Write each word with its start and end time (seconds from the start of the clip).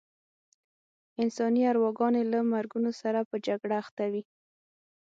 انساني 1.21 1.61
ارواګانې 1.71 2.23
له 2.31 2.39
مرګونو 2.51 2.91
سره 3.01 3.19
په 3.29 3.35
جګړه 3.47 3.75
اخته 3.83 4.05
وې. 4.11 4.21